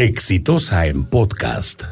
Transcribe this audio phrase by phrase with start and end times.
[0.00, 1.82] Exitosa en podcast.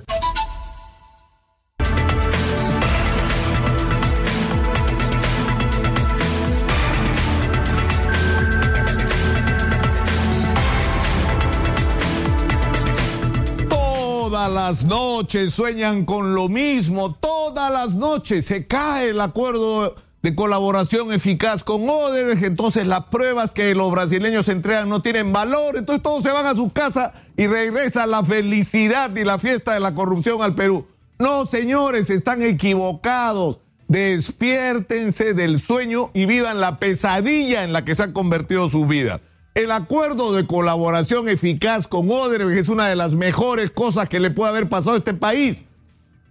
[13.68, 19.96] Todas las noches sueñan con lo mismo, todas las noches se cae el acuerdo
[20.26, 25.76] de colaboración eficaz con Odebrecht, entonces las pruebas que los brasileños entregan no tienen valor,
[25.76, 29.78] entonces todos se van a su casa y regresa la felicidad y la fiesta de
[29.78, 30.84] la corrupción al Perú.
[31.20, 33.60] No, señores, están equivocados.
[33.86, 39.20] Despiértense del sueño y vivan la pesadilla en la que se ha convertido su vida.
[39.54, 44.32] El acuerdo de colaboración eficaz con Odebrecht es una de las mejores cosas que le
[44.32, 45.62] puede haber pasado a este país.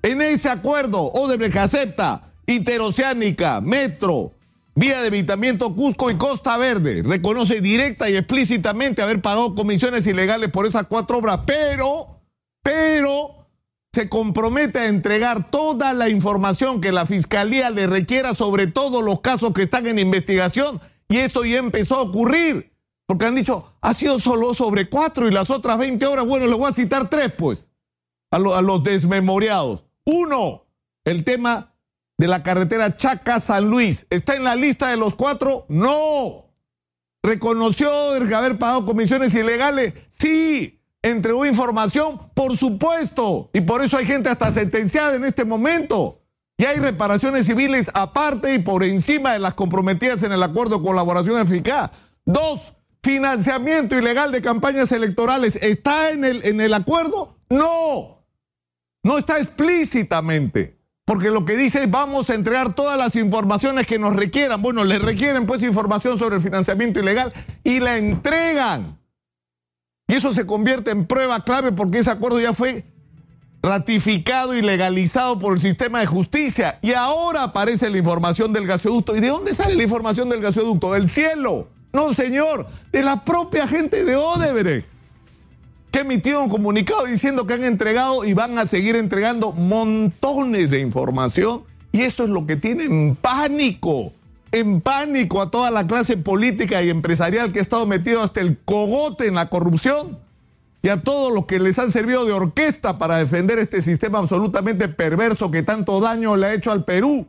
[0.03, 4.33] En ese acuerdo, Odebrecht acepta Interoceánica, Metro,
[4.75, 7.01] Vía de Evitamiento Cusco y Costa Verde.
[7.01, 12.19] Reconoce directa y explícitamente haber pagado comisiones ilegales por esas cuatro obras, pero,
[12.61, 13.47] pero
[13.93, 19.21] se compromete a entregar toda la información que la Fiscalía le requiera sobre todos los
[19.21, 20.81] casos que están en investigación.
[21.07, 22.73] Y eso ya empezó a ocurrir.
[23.07, 26.57] Porque han dicho, ha sido solo sobre cuatro y las otras 20 horas, bueno, les
[26.57, 27.71] voy a citar tres, pues,
[28.31, 29.85] a los desmemoriados.
[30.05, 30.65] Uno,
[31.05, 31.74] el tema
[32.17, 34.05] de la carretera Chaca-San Luis.
[34.09, 35.65] ¿Está en la lista de los cuatro?
[35.69, 36.45] No.
[37.23, 39.93] ¿Reconoció haber pagado comisiones ilegales?
[40.07, 40.81] Sí.
[41.01, 42.31] ¿Entregó información?
[42.33, 43.49] Por supuesto.
[43.53, 46.21] Y por eso hay gente hasta sentenciada en este momento.
[46.57, 50.85] Y hay reparaciones civiles aparte y por encima de las comprometidas en el acuerdo de
[50.85, 51.91] colaboración eficaz.
[52.23, 55.57] Dos, financiamiento ilegal de campañas electorales.
[55.57, 57.37] ¿Está en el, en el acuerdo?
[57.49, 58.25] No.
[59.03, 60.74] No está explícitamente.
[61.05, 64.61] Porque lo que dice es vamos a entregar todas las informaciones que nos requieran.
[64.61, 67.31] Bueno, les requieren pues información sobre el financiamiento ilegal
[67.63, 68.99] y la entregan.
[70.07, 72.85] Y eso se convierte en prueba clave porque ese acuerdo ya fue
[73.61, 76.79] ratificado y legalizado por el sistema de justicia.
[76.81, 79.15] Y ahora aparece la información del gasoducto.
[79.15, 80.93] ¿Y de dónde sale la información del gasoducto?
[80.93, 81.69] Del cielo.
[81.93, 84.94] No, señor, de la propia gente de Odebrecht
[85.95, 90.81] que emitido un comunicado diciendo que han entregado y van a seguir entregando montones de
[90.81, 91.63] información.
[91.93, 94.11] Y eso es lo que tiene en pánico,
[94.51, 98.57] en pánico a toda la clase política y empresarial que ha estado metido hasta el
[98.65, 100.19] cogote en la corrupción
[100.81, 104.89] y a todos los que les han servido de orquesta para defender este sistema absolutamente
[104.89, 107.25] perverso que tanto daño le ha hecho al Perú.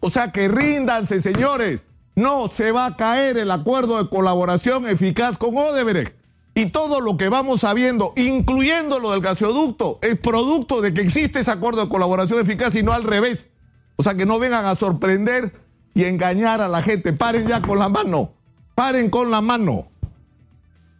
[0.00, 1.86] O sea que ríndanse, señores.
[2.14, 6.17] No se va a caer el acuerdo de colaboración eficaz con Odebrecht.
[6.58, 11.38] Y todo lo que vamos sabiendo, incluyendo lo del gasoducto, es producto de que existe
[11.38, 13.48] ese acuerdo de colaboración eficaz y no al revés.
[13.94, 15.52] O sea, que no vengan a sorprender
[15.94, 17.12] y engañar a la gente.
[17.12, 18.32] Paren ya con la mano.
[18.74, 19.86] Paren con la mano.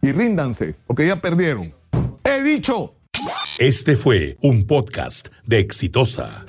[0.01, 1.73] Y ríndanse, porque ya perdieron.
[2.23, 2.95] He dicho.
[3.57, 6.45] Este fue un podcast de Exitosa.